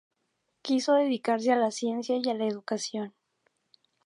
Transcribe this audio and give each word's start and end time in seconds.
Quiso 0.63 0.95
dedicarse 0.95 1.51
a 1.51 1.55
la 1.55 1.69
ciencia 1.69 2.17
y 2.17 2.27
a 2.27 2.33
la 2.33 2.47
educación. 2.47 3.13